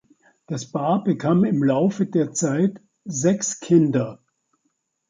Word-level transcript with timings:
Das 0.47 0.65
Paar 0.65 1.03
bekam 1.03 1.43
im 1.43 1.61
Laufe 1.63 2.07
der 2.07 2.33
Zeit 2.33 2.81
sechs 3.05 3.59
Kinder. 3.59 4.19